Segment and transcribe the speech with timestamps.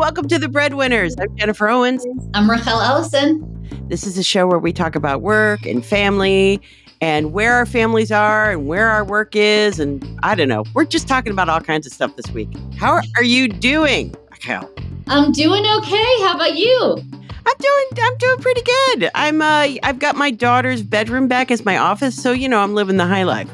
[0.00, 1.14] welcome to the Breadwinners.
[1.20, 2.06] I'm Jennifer Owens.
[2.32, 3.68] I'm Rachael Ellison.
[3.88, 6.58] This is a show where we talk about work and family
[7.02, 9.78] and where our families are and where our work is.
[9.78, 10.64] And I don't know.
[10.72, 12.48] We're just talking about all kinds of stuff this week.
[12.78, 14.70] How are you doing, Rachael?
[15.08, 16.20] I'm doing okay.
[16.22, 16.96] How about you?
[17.22, 19.10] I'm doing I'm doing pretty good.
[19.14, 22.74] I'm uh I've got my daughter's bedroom back as my office, so you know I'm
[22.74, 23.50] living the high life.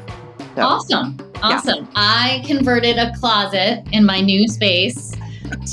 [0.55, 1.17] So, Awesome.
[1.43, 1.89] Awesome.
[1.95, 5.11] I converted a closet in my new space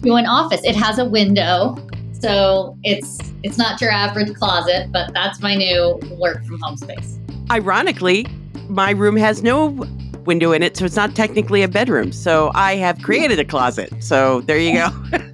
[0.02, 0.62] to an office.
[0.64, 1.76] It has a window.
[2.20, 7.18] So it's it's not your average closet, but that's my new work from home space.
[7.50, 8.26] Ironically,
[8.68, 9.86] my room has no
[10.24, 12.12] window in it, so it's not technically a bedroom.
[12.12, 13.92] So I have created a closet.
[14.02, 14.88] So there you go.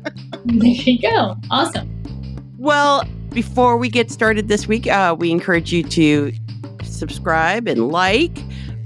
[0.47, 1.37] There you go.
[1.51, 1.89] Awesome.
[2.57, 6.33] Well, before we get started this week, uh, we encourage you to
[6.83, 8.37] subscribe and like.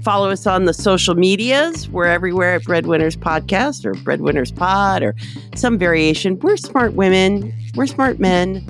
[0.05, 1.89] Follow us on the social medias.
[1.89, 5.15] We're everywhere at Breadwinners Podcast or Breadwinners Pod or
[5.55, 6.37] some variation.
[6.41, 7.51] We're smart women.
[7.73, 8.63] We're smart men.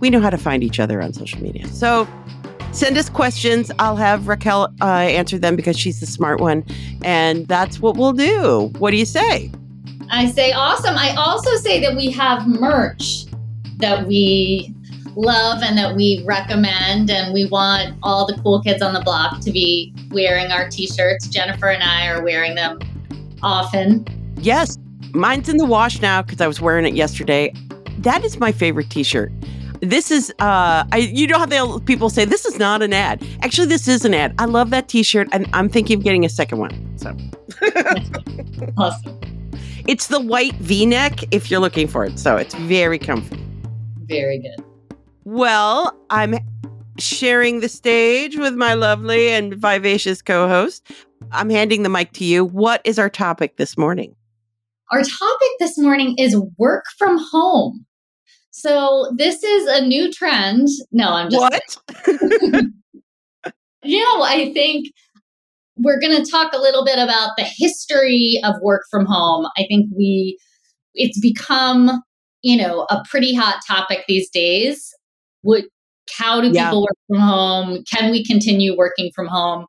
[0.00, 1.68] We know how to find each other on social media.
[1.68, 2.08] So
[2.72, 3.70] send us questions.
[3.78, 6.64] I'll have Raquel uh, answer them because she's the smart one.
[7.02, 8.72] And that's what we'll do.
[8.78, 9.50] What do you say?
[10.10, 10.94] I say awesome.
[10.96, 13.26] I also say that we have merch
[13.80, 14.74] that we
[15.20, 19.40] love and that we recommend and we want all the cool kids on the block
[19.40, 21.28] to be wearing our t-shirts.
[21.28, 22.78] Jennifer and I are wearing them
[23.42, 24.06] often.
[24.38, 24.78] Yes,
[25.12, 27.52] mine's in the wash now because I was wearing it yesterday.
[27.98, 29.30] That is my favorite T-shirt.
[29.82, 33.22] This is, uh, I you know how they people say this is not an ad.
[33.42, 34.34] Actually, this is an ad.
[34.38, 36.98] I love that T-shirt, and I'm thinking of getting a second one.
[36.98, 37.16] So
[38.76, 39.20] Awesome.
[39.86, 42.18] it's the white V-neck if you're looking for it.
[42.18, 43.42] So it's very comfy.
[44.04, 44.64] Very good.
[45.24, 46.36] Well, I'm
[46.98, 50.90] sharing the stage with my lovely and vivacious co-host.
[51.32, 52.44] I'm handing the mic to you.
[52.44, 54.16] What is our topic this morning?
[54.90, 57.86] Our topic this morning is work from home.
[58.50, 60.68] So this is a new trend.
[60.90, 62.14] No, I'm just What?
[63.84, 64.88] you know, I think
[65.76, 69.46] we're going to talk a little bit about the history of work from home.
[69.56, 70.38] I think we,
[70.94, 72.02] it's become,
[72.42, 74.92] you know, a pretty hot topic these days.
[75.42, 75.64] What,
[76.16, 76.64] how do Yeah.
[76.66, 77.84] people work from home?
[77.92, 79.66] Can we continue working from home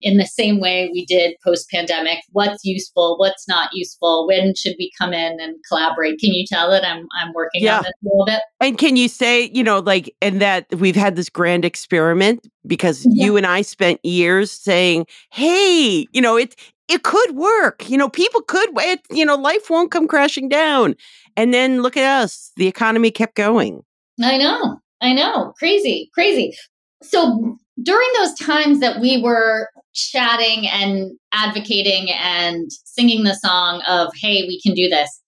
[0.00, 2.18] in the same way we did post pandemic?
[2.32, 3.16] What's useful?
[3.18, 4.26] What's not useful?
[4.26, 6.18] When should we come in and collaborate?
[6.18, 7.78] Can you tell that I'm, I'm working Yeah.
[7.78, 8.40] on this a little bit?
[8.60, 13.06] And can you say, you know, like, and that we've had this grand experiment because
[13.10, 13.26] Yeah.
[13.26, 16.54] you and I spent years saying, hey, you know, it
[16.86, 17.88] it could work.
[17.88, 20.96] You know, people could it, you know, life won't come crashing down.
[21.34, 22.52] And then look at us.
[22.56, 23.82] The economy kept going.
[24.22, 24.78] I know.
[25.00, 25.52] I know.
[25.58, 26.56] Crazy, crazy.
[27.02, 34.12] So during those times that we were chatting and advocating and singing the song of,
[34.14, 35.20] hey, we can do this,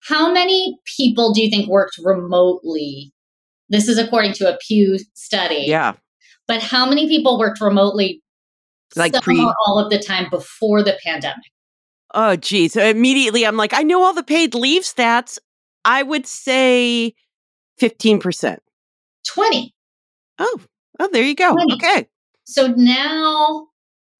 [0.00, 3.12] how many people do you think worked remotely?
[3.68, 5.64] This is according to a Pew study.
[5.66, 5.94] Yeah.
[6.46, 8.22] But how many people worked remotely
[8.96, 11.36] Like pre- all of the time before the pandemic?
[12.14, 12.72] Oh, geez.
[12.72, 15.38] So immediately I'm like, I know all the paid leave stats.
[15.84, 17.14] I would say
[17.80, 18.58] 15%.
[19.26, 19.74] 20.
[20.38, 20.60] Oh,
[21.00, 21.52] oh, there you go.
[21.52, 21.74] 20.
[21.74, 22.08] Okay.
[22.44, 23.68] So now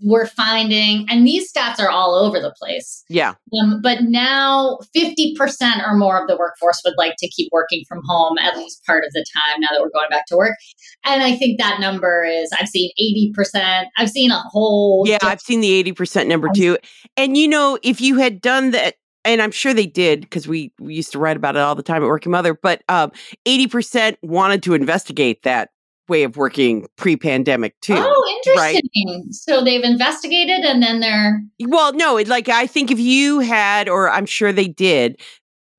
[0.00, 3.04] we're finding, and these stats are all over the place.
[3.08, 3.34] Yeah.
[3.60, 5.36] Um, but now 50%
[5.84, 9.04] or more of the workforce would like to keep working from home at least part
[9.04, 10.56] of the time now that we're going back to work.
[11.04, 12.90] And I think that number is, I've seen
[13.36, 13.86] 80%.
[13.96, 15.04] I've seen a whole.
[15.06, 16.78] Yeah, I've seen the 80% number too.
[17.16, 18.94] And you know, if you had done that,
[19.28, 21.82] and I'm sure they did because we, we used to write about it all the
[21.82, 23.12] time at Working Mother, but um,
[23.46, 25.68] 80% wanted to investigate that
[26.08, 27.94] way of working pre pandemic too.
[27.94, 29.26] Oh, interesting.
[29.30, 31.42] So they've investigated and then they're.
[31.60, 35.20] Well, no, it, like I think if you had, or I'm sure they did,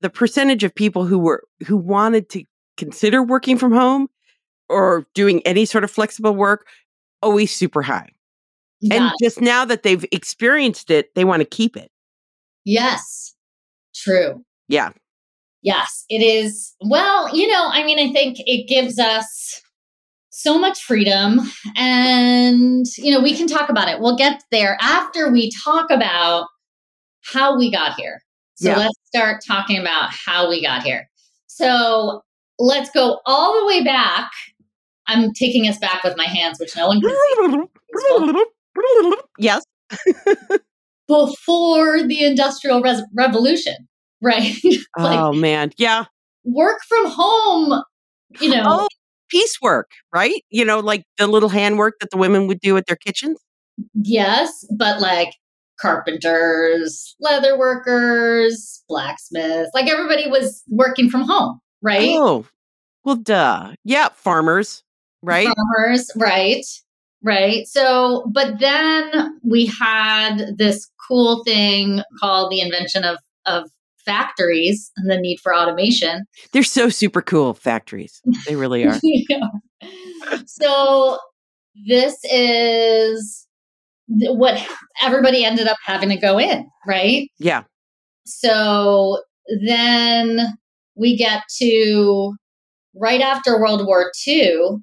[0.01, 2.43] the percentage of people who were who wanted to
[2.77, 4.09] consider working from home
[4.69, 6.67] or doing any sort of flexible work
[7.23, 8.09] always super high.
[8.91, 11.91] And just now that they've experienced it, they want to keep it.
[12.63, 13.33] yes,
[13.99, 14.43] true.
[14.67, 14.91] Yeah.
[15.61, 16.73] Yes, it is.
[16.81, 19.61] Well, you know, I mean, I think it gives us
[20.29, 21.41] so much freedom
[21.75, 23.99] and, you know, we can talk about it.
[23.99, 26.47] We'll get there after we talk about
[27.23, 28.21] how we got here.
[28.55, 28.77] So Yeah.
[28.77, 31.09] let's start talking about how we got here.
[31.47, 32.21] So
[32.57, 34.31] let's go all the way back.
[35.07, 37.15] I'm taking us back with my hands, which no one can
[37.97, 39.13] see.
[39.39, 39.63] yes.
[41.07, 43.88] Before the Industrial Res- Revolution,
[44.21, 44.55] right?
[44.97, 45.71] like oh man.
[45.77, 46.05] Yeah.
[46.43, 47.83] work from home,
[48.39, 48.63] you know.
[48.65, 48.87] Oh,
[49.29, 50.43] piecework, right?
[50.49, 53.39] You know, like the little handwork that the women would do at their kitchens.
[53.93, 55.33] Yes, but like
[55.79, 59.71] carpenters, leather workers, blacksmiths.
[59.73, 62.09] Like everybody was working from home, right?
[62.11, 62.45] Oh,
[63.03, 63.73] well, duh.
[63.85, 64.83] Yeah, farmers,
[65.21, 65.47] right?
[65.47, 66.65] Farmers, right?
[67.21, 67.67] Right.
[67.67, 73.69] So, but then we had this cool thing called the invention of of
[74.05, 76.25] factories and the need for automation.
[76.51, 78.21] They're so super cool factories.
[78.47, 78.99] They really are.
[79.03, 79.47] yeah.
[80.45, 81.17] So
[81.87, 83.47] this is
[84.09, 84.65] what
[85.01, 87.29] everybody ended up having to go in, right?
[87.37, 87.63] Yeah.
[88.25, 89.21] So
[89.65, 90.57] then
[90.95, 92.33] we get to
[92.95, 94.77] right after World War II,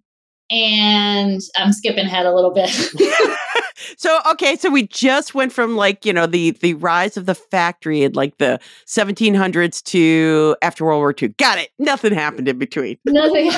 [0.51, 2.71] and I'm skipping ahead a little bit.
[3.97, 7.35] so okay, so we just went from like you know the the rise of the
[7.35, 11.29] factory in like the 1700s to after World War II.
[11.39, 11.71] Got it.
[11.79, 12.99] Nothing happened in between.
[13.07, 13.51] Nothing.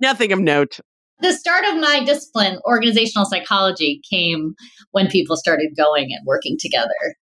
[0.00, 0.80] Nothing of note.
[1.20, 4.54] The start of my discipline, organizational psychology, came
[4.90, 7.16] when people started going and working together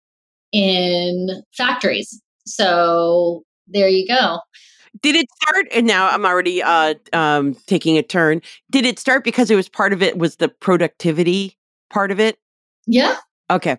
[0.52, 2.22] in factories.
[2.46, 4.40] So there you go.
[5.02, 5.68] Did it start?
[5.74, 8.42] And now I'm already uh, um, taking a turn.
[8.72, 11.58] Did it start because it was part of it was the productivity
[11.90, 12.38] part of it?
[12.86, 13.18] Yeah.
[13.50, 13.78] Okay.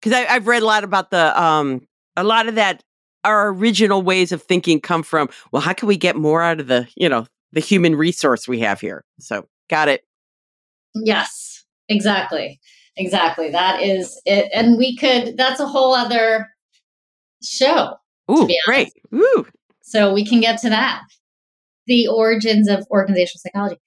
[0.00, 1.86] Because I've read a lot about the um,
[2.16, 2.82] a lot of that.
[3.22, 6.68] Our original ways of thinking come from well, how can we get more out of
[6.68, 9.04] the you know the human resource we have here?
[9.18, 10.06] So got it.
[10.94, 12.58] Yes, exactly,
[12.96, 13.50] exactly.
[13.50, 15.36] That is it, and we could.
[15.36, 16.48] That's a whole other
[17.42, 17.94] show.
[18.30, 18.88] Ooh, great.
[19.14, 19.46] Ooh,
[19.82, 21.02] so we can get to that.
[21.86, 23.80] The origins of organizational psychology.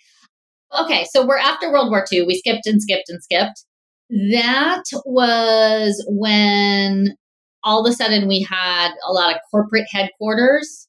[0.79, 2.23] Okay, so we're after World War II.
[2.23, 3.63] We skipped and skipped and skipped.
[4.09, 7.15] That was when
[7.63, 10.87] all of a sudden we had a lot of corporate headquarters.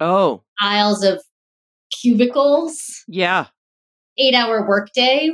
[0.00, 0.42] Oh.
[0.60, 1.22] Aisles of
[2.00, 3.04] cubicles.
[3.06, 3.46] Yeah.
[4.18, 5.30] Eight hour workday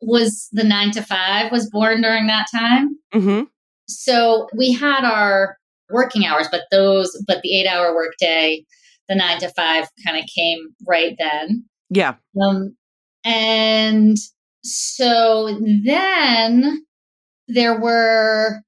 [0.00, 2.96] was the nine to five was born during that time.
[3.14, 3.44] Mm-hmm.
[3.86, 5.56] So we had our
[5.90, 8.64] working hours, but those, but the eight hour workday,
[9.08, 11.64] the nine to five kind of came right then.
[11.90, 12.14] Yeah.
[12.40, 12.76] Um,
[13.24, 14.16] and
[14.62, 16.84] so then
[17.48, 18.60] there were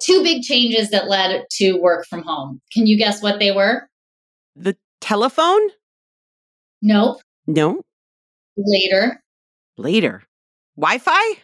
[0.00, 2.60] two big changes that led to work from home.
[2.72, 3.88] Can you guess what they were?
[4.56, 5.60] The telephone?
[6.80, 7.20] Nope.
[7.46, 7.82] No.
[8.56, 9.22] Later.
[9.76, 10.22] Later.
[10.76, 11.38] Wi Fi?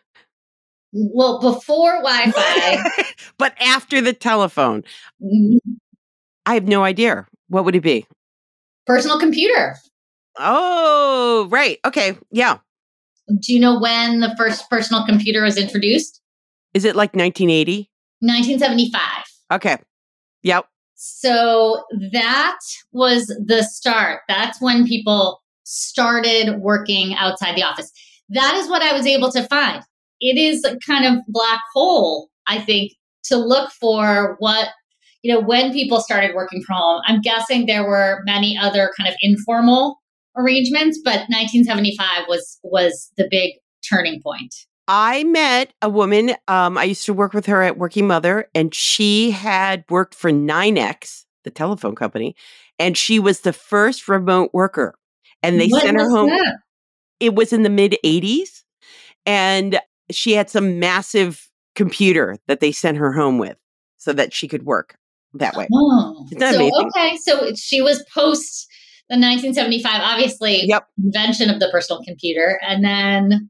[0.93, 3.05] Well, before Wi Fi.
[3.38, 4.85] but after the telephone.
[5.23, 5.75] Mm-hmm.
[6.46, 7.26] I have no idea.
[7.49, 8.06] What would it be?
[8.87, 9.76] Personal computer.
[10.38, 11.79] Oh, right.
[11.85, 12.17] Okay.
[12.31, 12.58] Yeah.
[13.40, 16.23] Do you know when the first personal computer was introduced?
[16.73, 17.90] Is it like 1980?
[18.20, 19.00] 1975.
[19.52, 19.76] Okay.
[20.43, 20.67] Yep.
[20.94, 22.58] So that
[22.93, 24.23] was the start.
[24.29, 27.93] That's when people started working outside the office.
[28.31, 29.82] That is what I was able to find.
[30.20, 32.92] It is a kind of black hole, I think,
[33.24, 34.68] to look for what,
[35.22, 37.02] you know, when people started working from home.
[37.06, 39.98] I'm guessing there were many other kind of informal
[40.36, 43.54] arrangements, but 1975 was was the big
[43.88, 44.54] turning point.
[44.88, 46.34] I met a woman.
[46.48, 50.30] Um, I used to work with her at Working Mother, and she had worked for
[50.30, 52.34] NYNEX, the telephone company,
[52.78, 54.94] and she was the first remote worker.
[55.42, 56.30] And they what sent her home.
[56.30, 56.58] That?
[57.20, 58.62] It was in the mid 80s.
[59.26, 59.78] And
[60.10, 63.56] she had some massive computer that they sent her home with
[63.99, 64.97] so that she could work
[65.35, 65.68] that way.
[65.73, 66.73] Oh, so, amazing?
[66.97, 67.16] okay.
[67.18, 68.66] So she was post
[69.09, 70.87] the 1975, obviously, Yep.
[71.02, 72.61] invention of the personal computer.
[72.66, 73.49] And then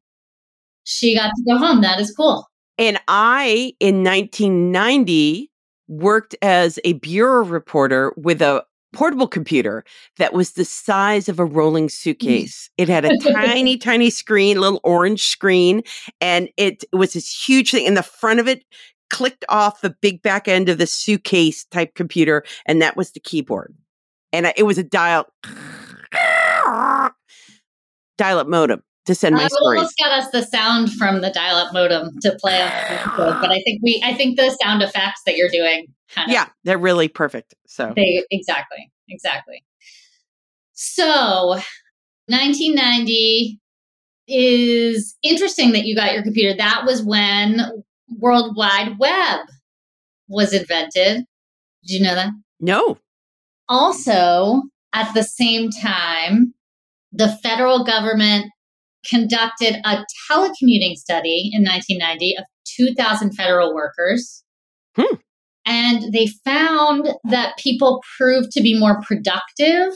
[0.84, 1.80] she got to go home.
[1.80, 2.46] That is cool.
[2.78, 5.50] And I, in 1990,
[5.88, 9.84] worked as a bureau reporter with a portable computer
[10.16, 11.90] that was the size of a rolling mm.
[11.90, 12.70] suitcase.
[12.78, 15.82] It had a tiny, tiny screen, little orange screen,
[16.20, 17.86] and it was this huge thing.
[17.86, 18.64] And the front of it
[19.10, 23.20] clicked off the big back end of the suitcase type computer, and that was the
[23.20, 23.74] keyboard.
[24.32, 25.26] And it was a dial
[28.18, 29.78] dial up modem to send my I stories.
[29.78, 33.50] almost got us the sound from the dial-up modem to play on the episode, but
[33.50, 36.78] I think we, I think the sound effects that you're doing, kind of, Yeah, they're
[36.78, 37.54] really perfect.
[37.66, 39.64] So they exactly, exactly.
[40.72, 41.60] So,
[42.26, 43.60] 1990
[44.28, 46.56] is interesting that you got your computer.
[46.56, 47.62] That was when
[48.18, 49.40] World Wide Web
[50.28, 51.24] was invented.
[51.82, 52.30] Did you know that?
[52.60, 52.98] no.
[53.68, 54.62] Also,
[54.94, 56.54] at the same time,
[57.12, 58.46] the federal government
[59.06, 64.42] conducted a telecommuting study in 1990 of 2,000 federal workers.
[64.96, 65.16] Hmm.
[65.68, 69.92] And they found that people proved to be more productive,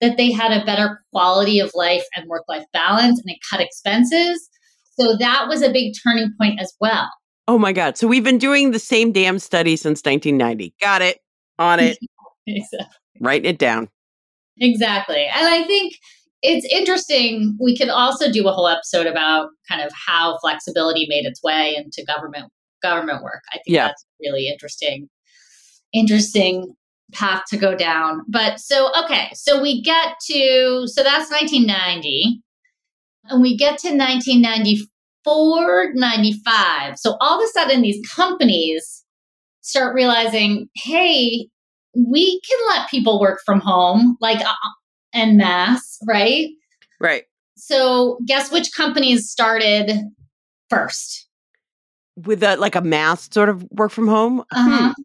[0.00, 3.60] that they had a better quality of life and work life balance, and it cut
[3.60, 4.48] expenses.
[4.98, 7.08] So that was a big turning point as well.
[7.46, 7.96] Oh my God.
[7.96, 10.74] So we've been doing the same damn study since 1990.
[10.80, 11.20] Got it.
[11.60, 11.96] On it.
[12.48, 12.88] exactly.
[13.20, 13.88] Writing it down.
[14.58, 15.24] Exactly.
[15.32, 15.94] And I think
[16.42, 17.56] it's interesting.
[17.60, 21.76] We could also do a whole episode about kind of how flexibility made its way
[21.76, 22.50] into government
[22.82, 23.42] government work.
[23.52, 23.88] I think Yeah.
[23.88, 25.08] that's really interesting.
[25.92, 26.74] Interesting
[27.12, 28.22] path to go down.
[28.28, 32.40] But so okay, so we get to so that's 1990.
[33.30, 36.98] And we get to 1994, 95.
[36.98, 39.04] So all of a sudden these companies
[39.60, 41.48] start realizing, hey,
[41.94, 44.52] we can let people work from home like uh,
[45.12, 46.48] en masse, right?
[47.00, 47.24] Right.
[47.56, 49.92] So guess which companies started
[50.70, 51.27] first?
[52.26, 54.40] With a like a mass sort of work from home.
[54.52, 54.92] Uh-huh.
[54.94, 55.02] Hmm.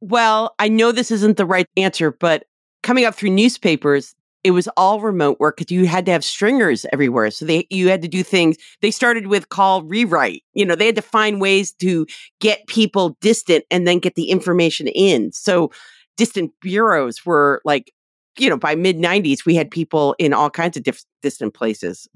[0.00, 2.44] Well, I know this isn't the right answer, but
[2.82, 4.14] coming up through newspapers,
[4.44, 7.30] it was all remote work because you had to have stringers everywhere.
[7.30, 8.56] So they you had to do things.
[8.80, 10.42] They started with call rewrite.
[10.54, 12.06] You know, they had to find ways to
[12.40, 15.32] get people distant and then get the information in.
[15.32, 15.70] So
[16.16, 17.92] distant bureaus were like,
[18.38, 22.08] you know, by mid '90s, we had people in all kinds of diff- distant places,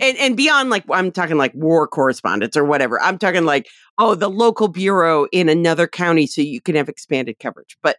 [0.00, 3.00] and and beyond like I'm talking like war correspondents or whatever.
[3.00, 3.68] I'm talking like
[3.98, 7.76] oh the local bureau in another county so you can have expanded coverage.
[7.82, 7.96] But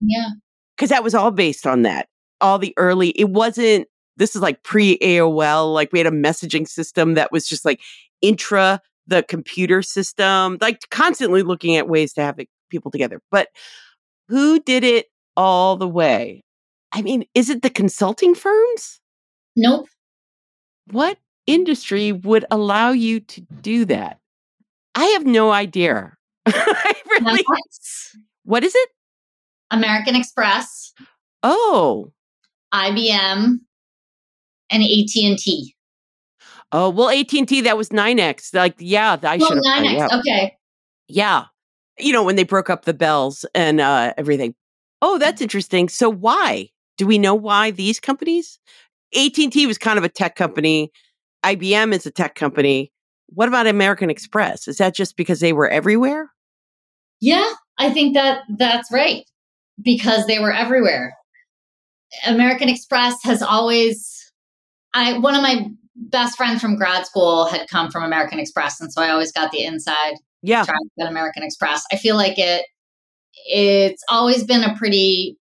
[0.00, 0.28] Yeah.
[0.76, 2.08] because that was all based on that.
[2.40, 3.88] All the early, it wasn't.
[4.16, 5.72] This is like pre AOL.
[5.74, 7.80] Like we had a messaging system that was just like
[8.22, 13.20] intra the computer system, like constantly looking at ways to have it, people together.
[13.30, 13.48] But
[14.28, 15.06] who did it
[15.36, 16.43] all the way?
[16.94, 19.00] I mean, is it the consulting firms?
[19.56, 19.88] Nope.
[20.90, 24.20] What industry would allow you to do that?
[24.94, 26.16] I have no idea.
[27.20, 27.44] Really,
[28.44, 28.88] what is it?
[29.70, 30.92] American Express,
[31.44, 32.12] Oh,
[32.74, 33.58] IBM,
[34.70, 35.74] and AT&T.
[36.72, 37.60] oh, well, AT and T.
[37.60, 38.52] That was NYNEX.
[38.52, 39.84] Like, yeah, I Well, should have.
[39.84, 39.96] NYNEX.
[40.10, 40.18] Yeah.
[40.18, 40.56] Okay.
[41.06, 41.44] yeah,
[42.00, 44.56] you know when they broke up the bells and uh, everything.
[45.00, 45.88] Oh, that's interesting.
[45.88, 46.70] So why?
[46.96, 48.58] Do we know why these companies?
[49.16, 50.90] AT and T was kind of a tech company.
[51.44, 52.92] IBM is a tech company.
[53.28, 54.68] What about American Express?
[54.68, 56.30] Is that just because they were everywhere?
[57.20, 57.48] Yeah,
[57.78, 59.24] I think that that's right
[59.82, 61.16] because they were everywhere.
[62.26, 64.32] American Express has always
[64.94, 68.92] I one of my best friends from grad school had come from American Express and
[68.92, 71.84] so I always got the inside Yeah, track at American Express.
[71.92, 72.66] I feel like it
[73.46, 75.36] it's always been a pretty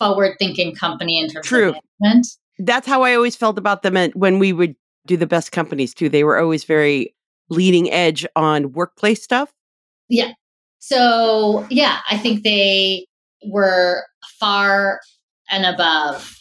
[0.00, 1.68] forward thinking company in terms True.
[1.68, 2.26] of management.
[2.58, 4.74] that's how I always felt about them at- when we would
[5.06, 6.08] do the best companies too.
[6.08, 7.14] They were always very
[7.50, 9.52] leading edge on workplace stuff.
[10.08, 10.32] Yeah.
[10.78, 13.06] So yeah, I think they
[13.46, 14.02] were
[14.38, 15.00] far
[15.50, 16.36] and above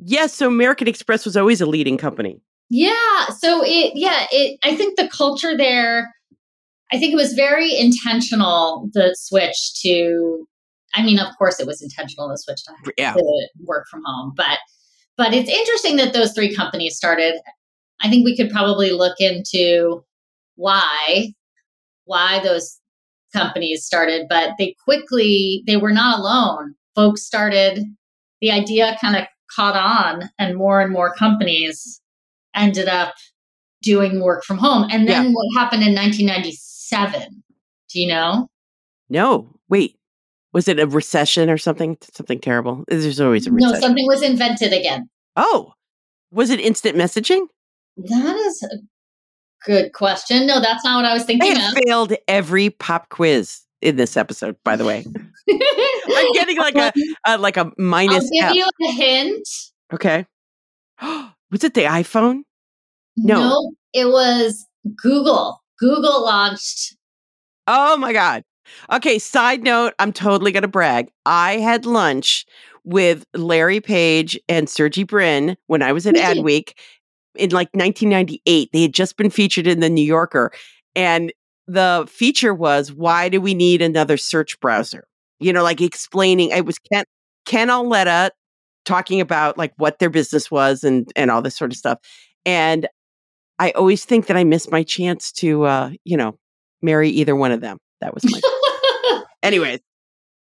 [0.00, 2.40] Yes, so American Express was always a leading company.
[2.70, 3.26] Yeah.
[3.38, 6.14] So it, yeah, it, I think the culture there,
[6.92, 10.46] I think it was very intentional, the switch to,
[10.94, 13.12] I mean, of course it was intentional, to switch to, Yeah.
[13.12, 14.58] to work from home, but,
[15.16, 17.34] but it's interesting that those three companies started.
[18.00, 20.04] I think we could probably look into
[20.56, 21.34] why,
[22.04, 22.78] why those
[23.34, 26.74] companies started, but they quickly, they were not alone.
[26.94, 27.84] Folks started,
[28.40, 32.00] the idea kind of caught on and more and more companies
[32.54, 33.14] ended up
[33.82, 34.88] doing work from home.
[34.90, 37.42] And then what happened in 1997?
[37.90, 38.48] Do you know?
[39.08, 39.97] No, wait.
[40.52, 41.96] Was it a recession or something?
[42.12, 42.84] Something terrible?
[42.88, 43.74] There's always a recession.
[43.74, 45.08] No, something was invented again.
[45.36, 45.72] oh,
[46.30, 47.46] was it instant messaging?
[47.96, 48.76] That is a
[49.64, 50.46] good question.
[50.46, 51.72] No, that's not what I was I thinking of.
[51.86, 55.04] failed every pop quiz in this episode, by the way.
[55.48, 56.92] I'm getting like a,
[57.26, 58.54] a like a I'll minus give F.
[58.54, 59.48] you a hint.
[59.92, 60.26] Okay.
[61.02, 62.42] was it the iPhone?
[63.16, 63.72] No.
[63.92, 64.66] it was
[65.02, 65.62] Google.
[65.78, 66.96] Google launched.
[67.66, 68.42] Oh my God.
[68.92, 71.10] Okay, side note, I'm totally going to brag.
[71.26, 72.46] I had lunch
[72.84, 76.40] with Larry Page and Sergey Brin when I was at Really?
[76.40, 76.72] Adweek
[77.34, 78.70] in like 1998.
[78.72, 80.52] They had just been featured in the New Yorker.
[80.96, 81.32] And
[81.66, 85.06] the feature was, why do we need another search browser?
[85.38, 87.04] You know, like explaining, it was Ken,
[87.44, 88.30] Ken Auletta
[88.84, 91.98] talking about like what their business was and, and all this sort of stuff.
[92.46, 92.88] And
[93.58, 96.38] I always think that I missed my chance to, uh, you know,
[96.80, 97.78] marry either one of them.
[98.00, 98.40] That was my
[99.42, 99.80] Anyways,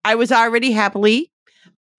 [0.05, 1.31] I was already happily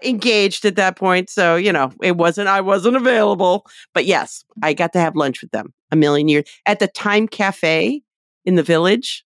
[0.04, 1.30] engaged at that point.
[1.30, 3.66] So, you know, it wasn't, I wasn't available.
[3.94, 7.28] But yes, I got to have lunch with them a million years at the Time
[7.28, 8.02] Cafe
[8.46, 9.26] in the village,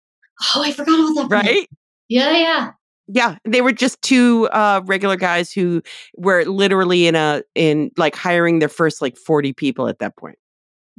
[0.56, 1.36] oh, I forgot about that.
[1.36, 1.68] right?
[2.08, 2.72] Yeah, yeah.
[3.08, 3.36] Yeah.
[3.46, 5.82] They were just two uh, regular guys who
[6.16, 10.38] were literally in a, in like hiring their first like 40 people at that point.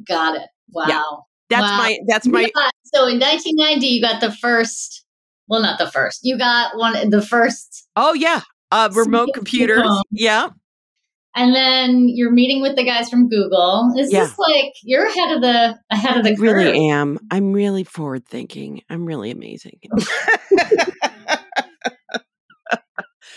[0.07, 0.49] Got it.
[0.73, 0.85] Wow.
[0.89, 1.03] Yeah.
[1.51, 1.77] That's Wow.
[1.79, 5.05] my that's my got- so in 1990, you got the first.
[5.53, 6.21] Well, not the first.
[6.23, 8.41] You got one the first, Oh yeah.
[8.71, 9.87] Uh remote computers.
[10.11, 10.49] Yeah.
[11.37, 13.93] and then you're meeting with the guys from Google.
[13.97, 14.21] It's Yeah.
[14.21, 16.41] just like you're ahead of the ahead of the I curve.
[16.41, 17.19] really am.
[17.31, 18.81] I'm really forward thinking.
[18.89, 19.79] I'm really amazing.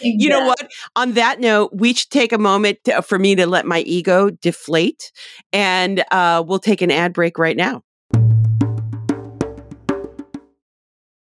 [0.01, 0.69] You know what?
[0.97, 4.29] On that note, we should take a moment to, for me to let my ego
[4.29, 5.11] deflate,
[5.53, 7.81] and uh, we'll take an ad break right now.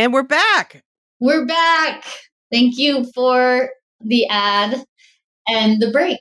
[0.00, 0.82] And we're back.
[1.20, 2.06] We're back.
[2.50, 3.68] Thank you for
[4.00, 4.82] the ad
[5.46, 6.20] and the break.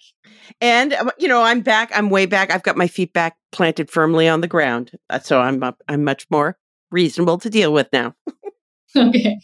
[0.59, 1.89] And uh, you know, I'm back.
[1.95, 2.51] I'm way back.
[2.51, 6.03] I've got my feet back planted firmly on the ground, Uh, so I'm up, I'm
[6.03, 6.57] much more
[6.91, 8.15] reasonable to deal with now.
[8.98, 9.38] Okay.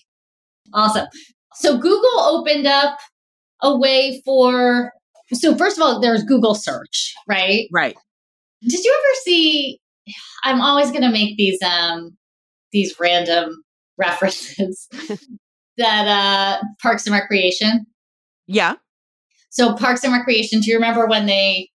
[0.74, 1.08] Awesome.
[1.54, 2.98] So Google opened up
[3.62, 4.92] a way for
[5.32, 7.70] so first of all, there's Google search, right?
[7.72, 7.96] Right.
[8.64, 9.80] Did you ever see
[10.44, 12.18] I'm always gonna make these um
[12.74, 13.64] these random
[13.98, 14.88] references
[15.78, 17.86] that uh Parks and Recreation.
[18.48, 18.76] Yeah.
[19.50, 21.70] So Parks and Recreation, do you remember when they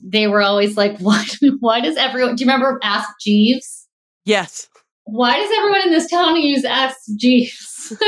[0.00, 1.36] they were always like, "What?
[1.60, 3.86] why does everyone do you remember Ask Jeeves?
[4.24, 4.68] Yes.
[5.06, 7.94] Why does everyone in this town use Ask Jeeves?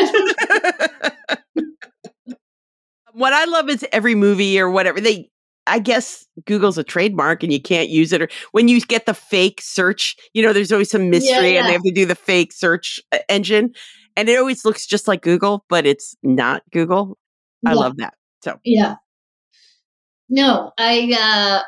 [3.13, 5.31] what I love is every movie or whatever they.
[5.67, 8.23] I guess Google's a trademark and you can't use it.
[8.23, 11.69] Or when you get the fake search, you know, there's always some mystery Yeah, and
[11.69, 13.73] they have to do the fake search uh, engine.
[14.17, 17.19] And it always looks just like Google, but it's not Google.
[17.65, 17.81] I Yeah.
[17.81, 18.15] love that.
[18.43, 18.97] So, Yeah.
[20.29, 21.63] No, I uh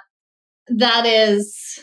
[0.77, 1.79] that is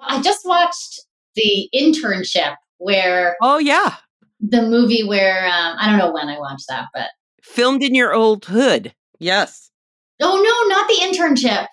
[0.00, 1.00] I just watched
[1.34, 3.96] the internship where oh, yeah.
[4.40, 7.08] the movie where um I don't know when I watched that, but
[7.42, 8.94] Filmed in your old hood.
[9.18, 9.70] Yes.
[10.22, 11.66] Oh no, not the internship.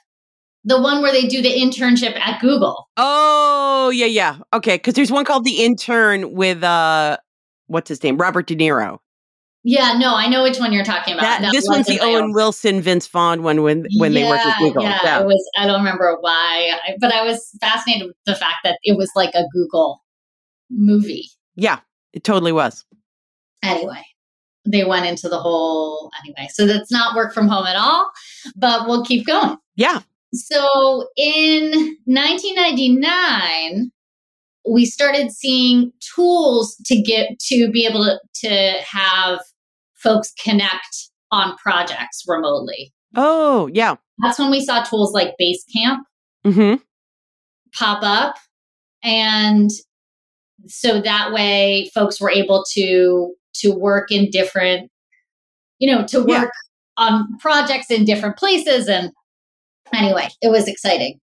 [0.66, 2.90] The one where they do the internship at Google.
[2.98, 4.40] Oh, yeah, yeah.
[4.54, 4.78] Okay.
[4.78, 7.18] Cause there's one called The Intern with, uh,
[7.68, 8.18] what's his name?
[8.18, 9.00] Robert De Niro.
[9.64, 11.24] Yeah, no, I know which one you're talking about.
[11.24, 14.56] That, That this one's the Owen Wilson, Vince Vaughn one when, when they worked at
[14.60, 14.84] Yeah, Google.
[14.84, 15.50] Yeah, it was.
[15.58, 19.34] I don't remember why, but I was fascinated with the fact that it was like
[19.34, 20.02] a Google
[20.70, 21.30] movie.
[21.56, 21.80] Yeah,
[22.14, 22.86] it totally was.
[23.62, 24.02] Anyway,
[24.70, 26.48] they went into the whole anyway.
[26.52, 28.10] So that's not work from home at all,
[28.56, 29.58] but we'll keep going.
[29.76, 30.02] Yeah.
[30.34, 31.72] So in
[32.06, 33.92] 1999,
[34.70, 39.40] we started seeing tools to get to be able to, to have
[39.96, 42.94] folks connect on projects remotely.
[43.16, 43.96] Oh, yeah.
[44.20, 46.00] That's when we saw tools like Basecamp
[46.46, 46.76] hmm
[47.78, 48.36] pop up.
[49.04, 49.70] And
[50.68, 54.90] so that way folks were able to to work in different,
[55.80, 56.42] you know, to Yeah.
[56.44, 56.52] work
[56.98, 58.88] on projects in different places.
[58.88, 59.12] And
[59.94, 61.20] anyway, it was exciting.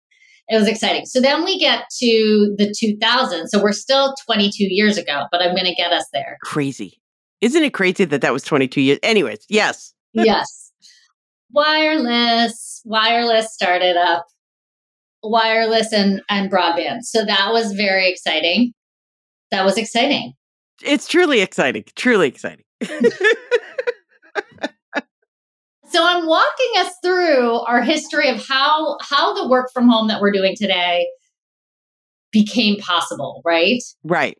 [0.48, 1.06] It was exciting.
[1.06, 3.48] So then we get to the 2000s.
[3.48, 6.36] So we're still 22 years ago, but I'm going to get us there.
[6.42, 7.00] Crazy.
[7.40, 8.98] Isn't it crazy that that was 22 years?
[9.02, 9.94] Anyways, yes.
[10.12, 10.70] yes.
[11.50, 14.26] Wireless, wireless started up.
[15.22, 17.02] Wireless and, and broadband.
[17.02, 18.74] So that was very exciting.
[19.50, 20.34] That was exciting.
[20.82, 21.84] It's truly exciting.
[21.96, 22.64] Truly exciting.
[25.90, 30.20] So I'm walking us through our history of how how the work from home that
[30.20, 31.06] we're doing today
[32.32, 33.80] became possible, right?
[34.02, 34.36] right.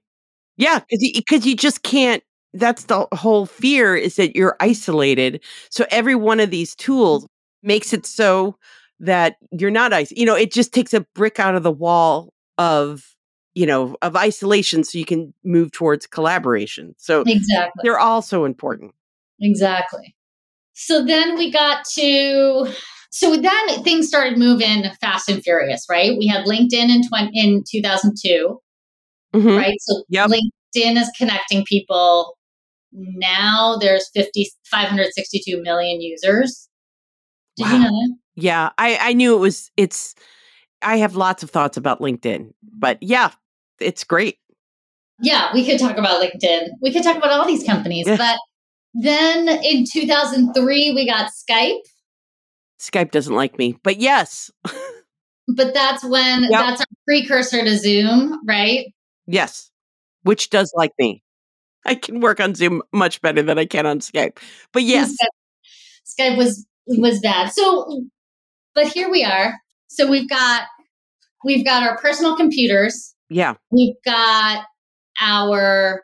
[0.57, 0.81] Yeah.
[0.81, 2.23] Because you, 'cause you just can't.
[2.55, 5.42] That's the whole fear is that you're isolated.
[5.70, 7.27] So every one of these tools
[7.62, 8.57] makes it so
[9.01, 10.20] that you're not isolated.
[10.20, 13.13] You know, it just takes a brick out of the wall of,
[13.55, 16.95] you know, of isolation so you can move towards collaboration.
[16.99, 17.81] So Exactly.
[17.83, 18.95] they're all so important.
[19.40, 20.14] Exactly.
[20.75, 22.73] So then we got to
[23.11, 26.19] so then things started moving fast and furious, right?
[26.19, 28.61] We had LinkedIn in 20, in 2002,
[29.35, 29.57] Mhm.
[29.57, 29.77] right?
[29.81, 30.31] So Yep.
[30.31, 32.37] LinkedIn is connecting people.
[32.93, 36.69] Now there's 50 562 million users.
[37.57, 38.17] Did you know that?
[38.35, 40.17] Yeah, I I knew it was it's
[40.83, 43.31] I have lots of thoughts about LinkedIn, but yeah,
[43.81, 44.39] it's great.
[45.21, 46.71] Yeah, we could talk about LinkedIn.
[46.81, 48.17] We could talk about all these companies, Yeah.
[48.17, 48.39] but
[48.95, 51.81] then in 2003 we got Skype.
[52.81, 54.51] Skype doesn't like me, but yes.
[55.49, 56.51] but that's when Yep.
[56.51, 58.87] that's a precursor to Zoom, right?
[59.27, 59.71] Yes.
[60.23, 61.23] Which does like me.
[61.87, 64.39] I can work on Zoom much better than I can on Skype.
[64.73, 65.13] But yes.
[65.13, 67.53] Skype, Skype was was bad.
[67.53, 68.05] So,
[68.75, 69.55] but here we are.
[69.89, 70.63] So we've got
[71.45, 73.13] we've got our personal computers.
[73.31, 73.55] Yeah.
[73.71, 74.65] We've got
[75.21, 76.03] our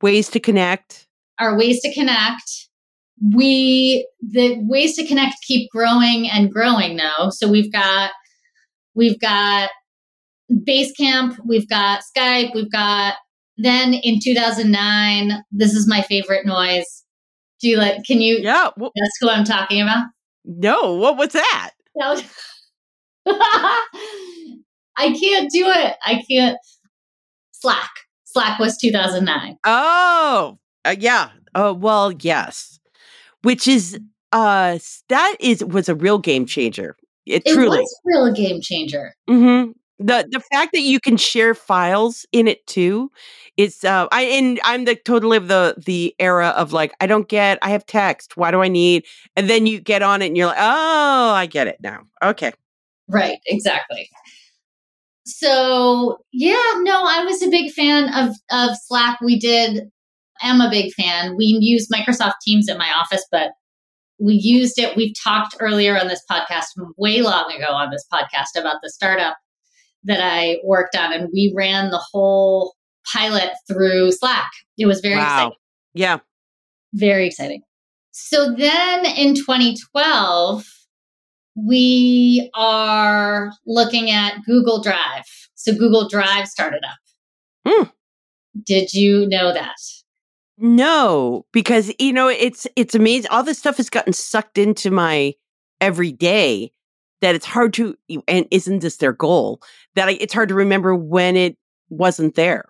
[0.00, 1.06] Ways to connect.
[1.40, 2.68] our ways to connect.
[3.34, 7.30] We the ways to connect keep growing and growing now.
[7.30, 8.12] So we've got
[8.94, 9.70] we've got
[10.52, 13.14] Basecamp, we've got Skype, we've got
[13.56, 17.04] then in 2009, this is my favorite noise.
[17.60, 18.70] Do you like can you Yeah.
[18.76, 20.06] Well, guess who I'm talking about?
[20.44, 20.94] no.
[20.94, 21.72] What was that?
[21.96, 22.22] That was-
[24.98, 25.94] I can't do it.
[26.04, 26.58] I can't.
[27.52, 27.90] Slack.
[28.24, 29.56] Slack was 2009.
[29.64, 31.30] Oh, uh, yeah.
[31.54, 32.78] Oh, well, yes.
[33.42, 33.98] Which is
[34.32, 36.96] uh that is was a real game changer.
[37.26, 37.78] It, It truly.
[37.78, 39.14] was a real game changer.
[39.28, 43.10] hmm The the fact that you can share files in it too
[43.56, 47.28] is uh I and I'm the totally of the the era of like I don't
[47.28, 49.04] get I have text why do I need
[49.36, 52.52] and then you get on it and you're like oh I get it now okay
[53.08, 54.10] Right, exactly.
[55.28, 59.20] So yeah, no, I was a big fan of of Slack.
[59.20, 59.90] We did
[60.42, 61.36] am a big fan.
[61.36, 63.50] We use Microsoft Teams at my office, but
[64.18, 64.96] we used it.
[64.96, 69.36] We've talked earlier on this podcast, way long ago on this podcast, about the startup
[70.04, 72.74] that I worked on, and we ran the whole
[73.12, 74.50] pilot through Slack.
[74.78, 75.52] It was very wow exciting.
[75.94, 76.18] yeah
[76.94, 77.62] Very exciting.
[78.12, 80.64] So then in 2012,
[81.66, 85.24] we are looking at Google Drive.
[85.54, 86.98] So Google Drive started up.
[87.68, 87.84] Hmm.
[88.64, 89.76] Did you know that?
[90.60, 95.32] no because you know it's it's amazing all this stuff has gotten sucked into my
[95.80, 96.68] everyday
[97.20, 99.62] that it's hard to and isn't this their goal
[99.94, 101.56] that I, it's hard to remember when it
[101.90, 102.64] wasn't there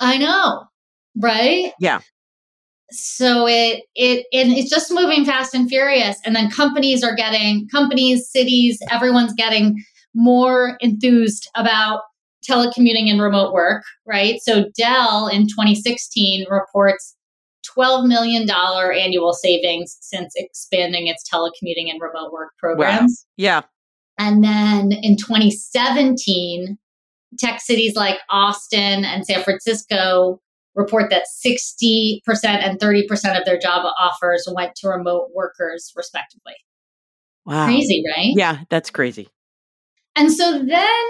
[0.00, 0.64] I know,
[1.16, 1.72] right?
[1.78, 2.00] Yeah.
[2.90, 7.68] So it it and it's just moving fast and furious, and then companies are getting
[7.68, 9.82] companies, cities, everyone's getting
[10.14, 12.00] more enthused about
[12.48, 14.38] telecommuting and remote work, right?
[14.42, 17.16] So Dell in 2016 reports
[17.64, 23.26] 12 million dollar annual savings since expanding its telecommuting and remote work programs.
[23.36, 23.62] yeah
[24.18, 26.78] And then in 2017,
[27.38, 30.40] tech cities like Austin and San Francisco
[30.74, 36.54] report that 60% and 30% of their job offers went to remote workers, respectively.
[37.44, 38.32] wow Crazy, right?
[38.36, 39.28] yeah that's crazy
[40.16, 41.04] And so then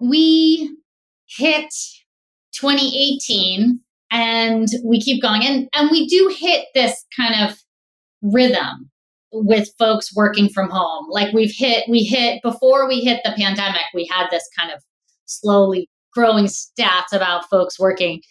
[0.00, 0.76] we
[1.26, 1.72] hit
[2.52, 5.44] 2018 and we keep going.
[5.44, 7.58] And, and we do hit this kind of
[8.22, 8.90] rhythm
[9.32, 11.06] with folks working from home.
[11.10, 14.82] Like we've hit, we hit, before we hit the pandemic, we had this kind of
[15.26, 18.22] slowly growing stats about folks working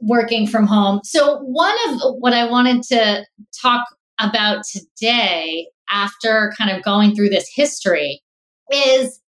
[0.00, 1.00] working from home.
[1.04, 3.24] So one of what I wanted to
[3.60, 3.84] talk
[4.20, 8.22] about today after kind of going through this history
[8.72, 9.20] is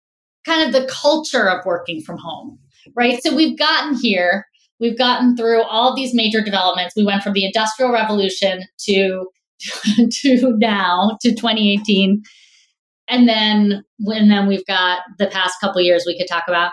[0.45, 2.59] kind of the culture of working from home,
[2.95, 3.23] right?
[3.23, 4.47] So we've gotten here,
[4.81, 6.95] we've gotten through all these major developments.
[6.97, 9.29] We went from the industrial revolution to
[10.11, 12.23] to now to 2018
[13.09, 16.71] and then and then we've got the past couple years we could talk about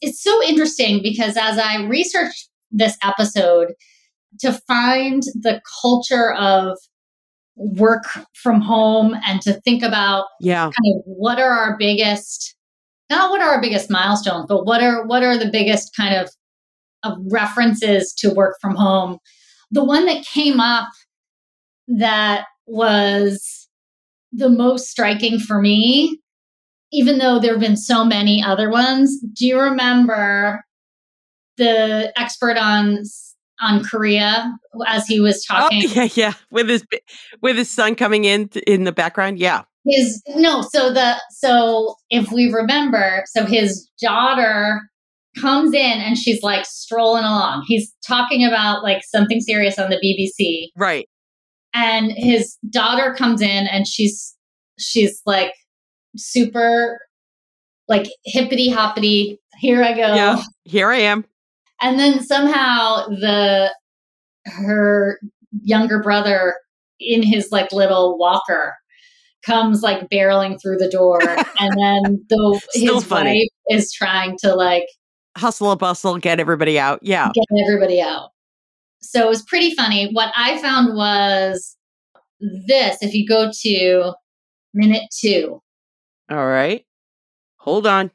[0.00, 3.72] it's so interesting because as i researched this episode
[4.40, 6.76] to find the culture of
[7.56, 8.04] work
[8.34, 10.64] from home and to think about yeah.
[10.64, 12.54] kind of what are our biggest
[13.10, 16.30] not what are our biggest milestones but what are what are the biggest kind of
[17.04, 19.18] of references to work from home.
[19.70, 20.88] The one that came up
[21.88, 23.68] that was
[24.32, 26.20] the most striking for me
[26.90, 30.62] even though there have been so many other ones do you remember
[31.58, 33.02] the expert on
[33.60, 34.52] on korea
[34.86, 35.82] as he was oh, talking.
[35.92, 36.32] yeah yeah.
[36.50, 36.84] With his
[37.42, 39.62] with his son coming in t- in the background yeah.
[39.84, 44.80] His no so the so if we remember so his daughter
[45.38, 47.64] comes in and she's like strolling along.
[47.66, 51.08] He's talking about like something serious on the bbc right.
[51.74, 54.34] And his daughter comes in and she's
[54.78, 55.52] she's like
[56.16, 56.98] super
[57.88, 60.14] like hippity hoppity here i go.
[60.14, 60.42] Yeah.
[60.64, 61.24] here i am
[61.80, 63.72] and then somehow the
[64.46, 65.20] her
[65.62, 66.54] younger brother
[67.00, 68.76] in his like little walker
[69.44, 71.20] comes like barreling through the door.
[71.60, 73.50] And then the his funny.
[73.68, 74.86] wife is trying to like
[75.36, 77.00] hustle a bustle get everybody out.
[77.02, 77.30] Yeah.
[77.34, 78.30] get everybody out.
[79.00, 80.10] So it was pretty funny.
[80.12, 81.76] What i found was
[82.40, 84.12] this if you go to
[84.72, 85.60] minute two.
[86.30, 86.84] All right.
[87.56, 88.12] Hold on.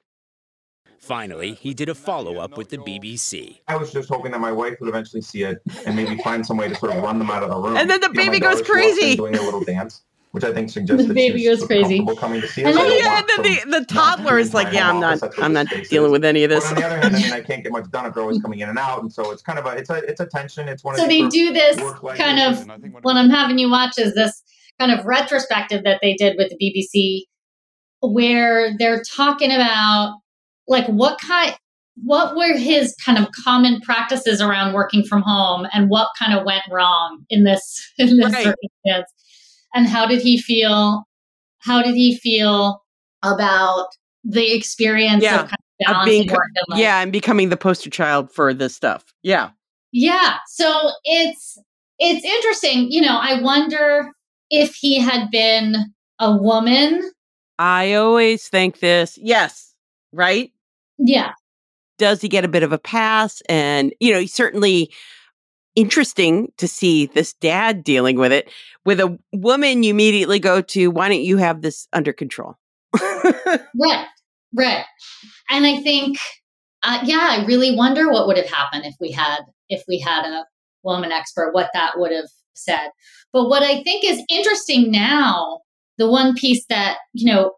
[1.07, 3.59] Finally, he did a follow up with the BBC.
[3.67, 6.55] I was just hoping that my wife would eventually see it and maybe find some
[6.55, 7.75] way to sort of run them out of the room.
[7.75, 9.15] And then the You know, baby goes daughter, she crazy.
[9.17, 11.97] doing a little dance, which I think suggests The baby goes crazy.
[11.97, 12.69] comfortable coming to see us.
[12.69, 15.37] And then- Yeah, and then the, the toddler is like, yeah, I'm not, office, that's
[15.37, 16.11] what I'm not dealing is.
[16.13, 16.69] with any of But this.
[16.69, 18.59] on the other hand, I mean, I can't get much done if they're always coming
[18.59, 20.69] in and out, and so it's kind of a, it's a, it's a tension.
[20.69, 21.75] It's one of So they do this
[22.15, 24.41] kind of and I think what I'm having you watch is this
[24.79, 27.23] kind of retrospective that they did with the BBC
[28.01, 30.19] where they're talking about
[30.67, 31.55] like what kind
[32.03, 36.43] what were his kind of common practices around working from home and what kind of
[36.45, 38.43] went wrong in this in this Right.
[38.45, 39.11] circumstance
[39.73, 41.03] and how did he feel
[41.59, 42.81] how did he feel
[43.23, 43.87] about
[44.23, 46.79] the experience Yeah, of kind of Of balancing being work and life?
[46.79, 49.03] yeah, and becoming the poster child for this stuff.
[49.23, 49.49] Yeah.
[49.91, 50.37] Yeah.
[50.47, 51.57] So it's
[51.99, 52.89] it's interesting.
[52.91, 54.09] You know, I wonder
[54.49, 55.75] if he had been
[56.19, 57.01] a woman.
[57.59, 59.17] I always think this.
[59.21, 59.73] Yes.
[60.13, 60.51] Right.
[60.97, 61.31] Yeah.
[61.97, 63.41] Does he get a bit of a pass?
[63.47, 64.91] And, you know, he's certainly
[65.75, 68.49] interesting to see this dad dealing with it.
[68.85, 72.55] With a woman, you immediately go to, why don't you have this under control?
[73.75, 74.05] Right.
[74.55, 74.85] Right.
[75.49, 76.17] And I think
[76.83, 80.25] uh, yeah, I really wonder what would have happened if we had if we had
[80.25, 80.45] a
[80.83, 82.89] woman expert, what that would have said.
[83.31, 85.61] But what I think is interesting now,
[85.97, 87.53] the one piece that, you know,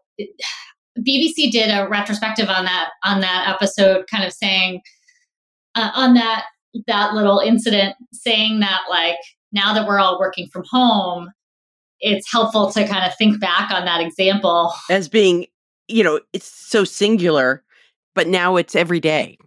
[0.98, 4.80] BBC did a retrospective on that on that episode kind of saying
[5.74, 6.44] uh, on that
[6.86, 9.16] that little incident saying that like
[9.52, 11.30] now that we're all working from home
[12.00, 15.46] it's helpful to kind of think back on that example As being,
[15.88, 17.64] you know, it's so singular,
[18.14, 19.38] but now it's every day.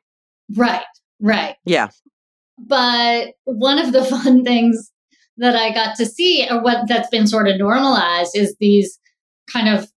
[0.58, 0.84] right
[1.22, 1.90] right Yeah.
[2.58, 4.92] but one of the fun things
[5.38, 9.00] that I got to see, or what that's been sort of normalized, is these
[9.52, 9.90] kind of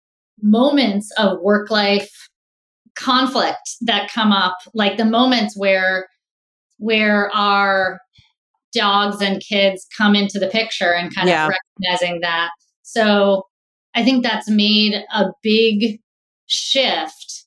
[0.42, 2.28] moments of work life
[2.94, 6.08] conflict that come up, like the moments where
[6.78, 8.00] where our
[8.72, 11.46] dogs and kids come into the picture and kind Yeah.
[11.46, 12.50] of recognizing that.
[12.82, 13.46] So
[13.94, 16.00] I think that's made a big
[16.46, 17.44] shift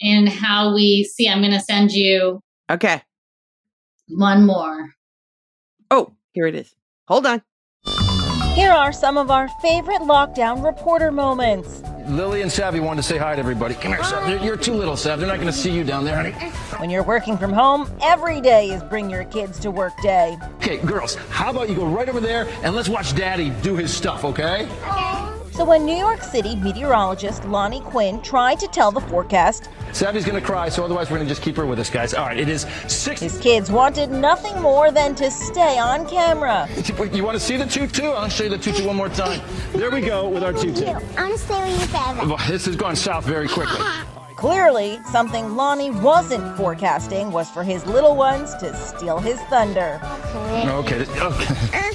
[0.00, 1.28] in how we see.
[1.28, 3.02] I'm going to send you Okay.
[4.08, 4.90] one more.
[5.90, 6.72] Oh, here it is.
[7.08, 7.42] Hold on.
[8.58, 11.80] Here are some of our favorite lockdown reporter moments.
[12.08, 13.74] Lily and Savvy wanted to say hi to everybody.
[13.76, 14.28] Come here, Sav.
[14.28, 15.20] You're- You're too little, Sav.
[15.20, 16.32] They're not going to see you down there, honey.
[16.80, 20.36] When you're working from home, every day is bring your kids to work day.
[20.56, 23.94] Okay, girls, how about you go right over there and let's watch Daddy do his
[23.96, 24.66] stuff, okay?
[25.58, 30.40] So when New York City meteorologist Lonnie Quinn tried to tell the forecast, Savvy's going
[30.40, 32.14] to cry, so otherwise we're going to just keep her with us, guys.
[32.14, 33.20] All right, it is six.
[33.20, 36.68] his kids wanted nothing more than to stay on camera.
[37.12, 38.04] You want to see the tutu?
[38.04, 39.40] I'll show you the tutu one more time.
[39.72, 40.86] There we go with our tutu.
[40.86, 42.36] I'm gonna stay with you forever.
[42.46, 43.84] This has gone south very quickly.
[44.36, 50.00] Clearly, something Lonnie wasn't forecasting was for his little ones to steal his thunder.
[50.32, 51.76] Okay, th- okay.
[51.76, 51.87] Um,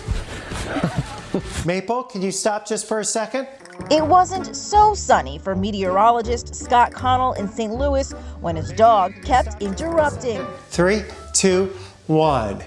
[1.66, 3.48] Maple, can you stop just for a second?
[3.90, 7.74] It wasn't so sunny for meteorologist Scott Connell in St.
[7.74, 10.46] Louis when his dog kept interrupting.
[10.70, 11.74] Three, two,
[12.08, 12.64] one.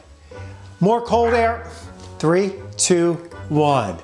[0.80, 1.70] More cold air.
[2.18, 3.14] Three, two,
[3.48, 3.98] one.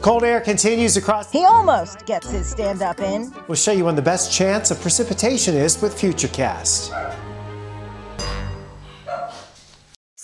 [0.00, 1.32] Cold air continues across.
[1.32, 3.32] He almost gets his stand up in.
[3.48, 7.27] We'll show you when the best chance of precipitation is with Futurecast.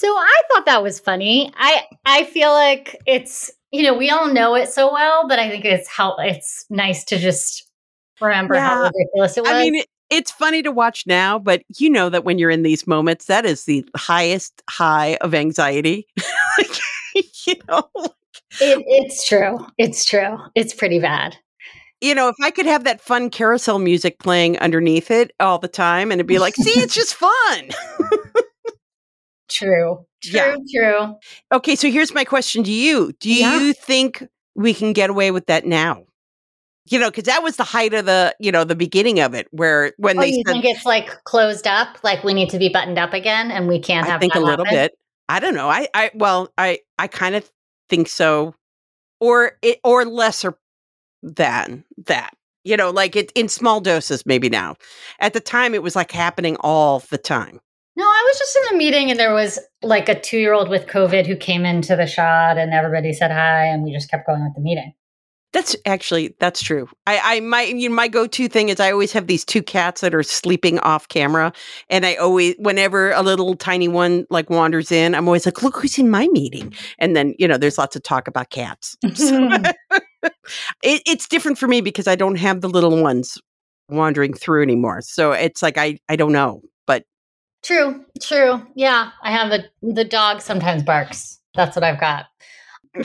[0.04, 1.50] So I thought that was funny.
[1.56, 5.48] I I feel like it's you know we all know it so well, but I
[5.48, 7.66] think it's how it's nice to just
[8.20, 9.52] remember how ridiculous it was.
[9.52, 12.64] I mean, it, it's funny to watch now, but you know that when you're in
[12.64, 16.06] these moments, that is the highest high of anxiety.
[16.58, 17.88] Like, you know,
[18.60, 19.66] It, it's true.
[19.78, 20.36] It's true.
[20.54, 21.36] It's pretty bad.
[22.00, 25.66] you know, if I could have that fun carousel music playing underneath it all the
[25.66, 27.70] time, and it'd be like, see, it's just fun.
[29.48, 30.04] True.
[30.22, 30.32] True.
[30.40, 30.56] Yeah.
[30.74, 31.16] True.
[31.52, 33.60] okay, so here's my question to you: Do Yeah.
[33.60, 36.04] you think we can get away with that now?
[36.86, 39.48] You know, because that was the height of the, you know, the beginning of it,
[39.52, 41.96] where when Oh, they you said, think it's like closed up?
[42.02, 44.20] Like we need to be buttoned up again, and we can't I have.
[44.20, 44.78] think a little happen?
[44.78, 44.92] bit.
[45.28, 45.70] I don't know.
[45.70, 47.50] I, I, well, I, I kind of
[47.88, 48.54] think so,
[49.20, 50.58] or it, or lesser
[51.22, 52.34] than that.
[52.64, 54.76] You know, like it in small doses, maybe now.
[55.20, 57.60] At the time, it was like happening all the time.
[57.96, 60.68] No, I was just in a meeting and there was like a two year old
[60.68, 64.26] with COVID who came into the shot and everybody said hi and we just kept
[64.26, 64.94] going with the meeting.
[65.54, 66.88] That's actually that's true.
[67.06, 69.62] I, I my you know, my go to thing is I always have these two
[69.62, 71.52] cats that are sleeping off camera,
[71.88, 75.76] and I always whenever a little tiny one like wanders in, I'm always like, look
[75.76, 78.96] who's in my meeting, and then you know there's lots of talk about cats.
[79.14, 79.48] So,
[80.82, 83.38] it, it's different for me because I don't have the little ones
[83.88, 85.02] wandering through anymore.
[85.02, 86.62] So it's like I I don't know,
[87.64, 88.62] True, true.
[88.74, 91.40] Yeah, I have a the dog sometimes barks.
[91.54, 92.26] That's what I've got.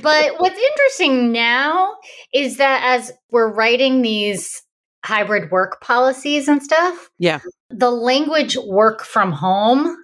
[0.02, 1.96] But what's interesting now
[2.34, 4.62] is that as we're writing these
[5.06, 9.96] hybrid work policies and stuff, yeah, the language work from home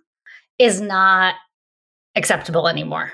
[0.58, 1.36] is not
[2.16, 3.12] acceptable anymore.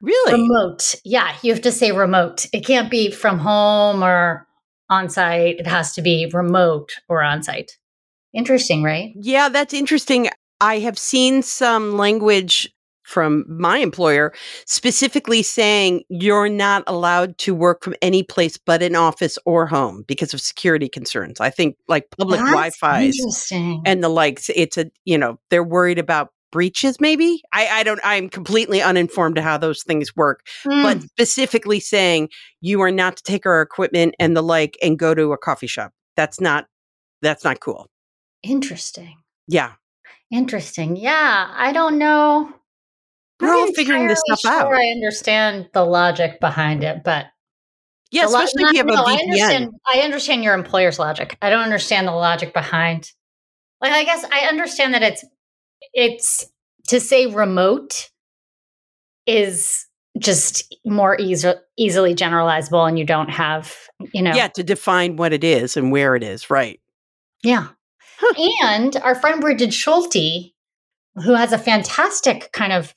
[0.00, 0.40] Really?
[0.40, 0.94] Remote.
[1.04, 2.46] Yeah, you have to say remote.
[2.52, 4.46] It can't be from home or
[4.88, 5.58] on site.
[5.58, 7.76] It has to be remote or on site.
[8.32, 9.12] Interesting, right?
[9.16, 10.30] Yeah, that's interesting.
[10.60, 12.72] I have seen some language
[13.10, 14.32] from my employer
[14.66, 20.04] specifically saying you're not allowed to work from any place but an office or home
[20.06, 21.40] because of security concerns.
[21.40, 23.10] I think like public Wi-Fi
[23.84, 24.48] and the likes.
[24.54, 27.00] It's a you know they're worried about breaches.
[27.00, 28.00] Maybe I I don't.
[28.04, 30.46] I'm completely uninformed to how those things work.
[30.64, 30.82] Mm.
[30.82, 32.28] But specifically saying
[32.60, 35.66] you are not to take our equipment and the like and go to a coffee
[35.66, 35.92] shop.
[36.16, 36.66] That's not
[37.22, 37.88] that's not cool.
[38.42, 39.16] Interesting.
[39.48, 39.72] Yeah.
[40.30, 40.96] Interesting.
[40.96, 41.52] Yeah.
[41.54, 42.52] I don't know.
[43.40, 44.74] We're all figuring this stuff sure out.
[44.74, 47.26] I understand the logic behind it, but
[48.10, 49.08] yeah, especially if you have no, a VPN.
[49.08, 51.38] I understand, I understand your employer's logic.
[51.40, 53.12] I don't understand the logic behind.
[53.80, 55.24] Like, I guess I understand that it's
[55.94, 56.46] it's
[56.88, 58.10] to say remote
[59.26, 59.86] is
[60.18, 63.74] just more easy, easily generalizable, and you don't have
[64.12, 66.80] you know yeah to define what it is and where it is, right?
[67.42, 67.68] Yeah.
[68.62, 70.52] And our friend Brigid Schulte,
[71.14, 72.94] who has a fantastic kind of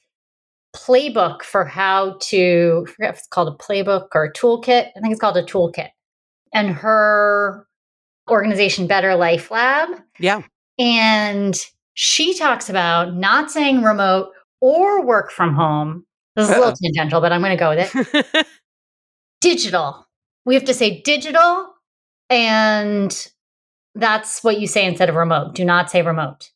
[0.76, 4.90] playbook for how to I forget if it's called a playbook or a toolkit.
[4.96, 5.90] I think it's called a toolkit.
[6.54, 7.68] And her
[8.30, 9.90] organization Better Life Lab.
[10.20, 10.42] Yeah.
[10.80, 11.56] And
[11.94, 14.32] she talks about not saying remote
[14.62, 16.06] or work from home.
[16.36, 18.48] This is a little tangential, but I'm going to go with it.
[19.44, 20.08] digital.
[20.46, 21.74] We have to say digital,
[22.30, 23.33] and
[23.96, 25.56] that's what you say instead of remote.
[25.56, 26.52] Do not say remote.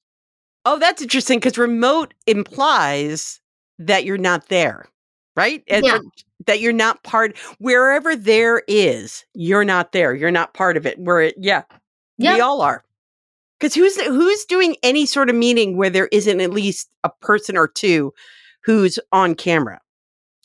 [0.66, 3.40] Oh, that's interesting because remote implies
[3.80, 4.88] that you're not there,
[5.36, 5.64] right?
[5.68, 6.00] And yeah.
[6.46, 10.14] that you're not part wherever there is, you're not there.
[10.14, 11.00] You're not part of it.
[11.00, 11.64] Where it, yeah,
[12.18, 12.36] yeah.
[12.36, 12.84] we all are.
[13.60, 17.58] Because who's who's doing any sort of meeting where there isn't at least a person
[17.58, 18.14] or two
[18.64, 19.80] who's on camera?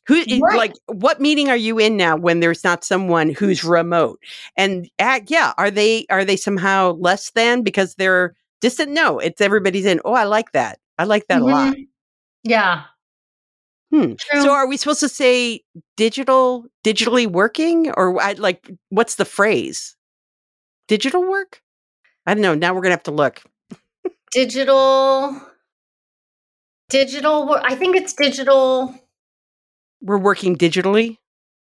[0.06, 0.56] Who right.
[0.56, 4.20] like what meeting are you in now when there's not someone who's remote?
[4.56, 8.90] And uh, yeah, are they are they somehow less than because they're distant?
[8.90, 10.00] No, it's everybody's in.
[10.04, 10.80] Oh, I like that.
[10.98, 11.50] I like that mm-hmm.
[11.50, 11.76] a lot.
[12.42, 12.82] Yeah.
[13.92, 14.14] Hmm.
[14.40, 15.60] So are we supposed to say
[15.96, 19.94] digital, digitally working, or I, like what's the phrase?
[20.88, 21.60] Digital work?
[22.26, 22.54] I don't know.
[22.54, 23.42] Now we're gonna have to look.
[24.32, 25.40] digital,
[26.88, 27.52] digital.
[27.62, 28.94] I think it's digital.
[30.02, 31.18] We're working digitally.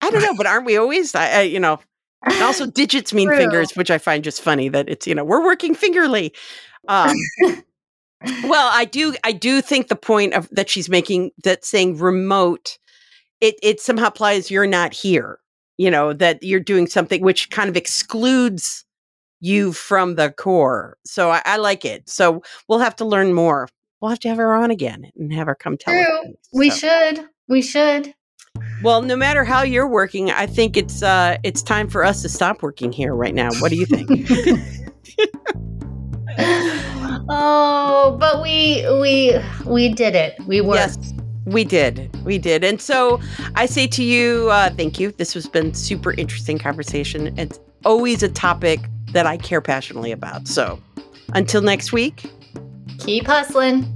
[0.02, 1.14] I don't know, but aren't we always?
[1.14, 1.80] I, I you know.
[2.22, 3.36] And also, digits mean True.
[3.36, 6.32] fingers, which I find just funny that it's you know we're working fingerly.
[6.88, 7.16] Um,
[8.44, 12.78] well, I do I do think the point of that she's making that saying remote
[13.40, 15.38] it it somehow implies you're not here.
[15.78, 18.86] You know, that you're doing something which kind of excludes
[19.40, 20.96] you from the core.
[21.04, 22.08] So I, I like it.
[22.08, 23.68] So we'll have to learn more.
[24.00, 26.02] We'll have to have her on again and have her come tell True.
[26.02, 26.26] us.
[26.42, 26.58] So.
[26.58, 27.28] We should.
[27.48, 28.14] We should.
[28.82, 32.28] Well, no matter how you're working, I think it's uh it's time for us to
[32.28, 33.50] stop working here right now.
[33.58, 34.10] What do you think?
[37.28, 40.38] oh, but we we we did it.
[40.46, 40.98] We worked.
[40.98, 41.14] Yes,
[41.46, 42.10] we did.
[42.24, 42.64] We did.
[42.64, 43.20] And so
[43.54, 45.12] I say to you, uh, thank you.
[45.12, 47.36] This has been super interesting conversation.
[47.38, 48.80] It's always a topic
[49.12, 50.48] that I care passionately about.
[50.48, 50.80] So
[51.34, 52.30] until next week,
[52.98, 53.95] keep hustling.